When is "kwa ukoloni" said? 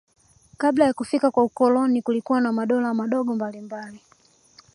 1.31-2.01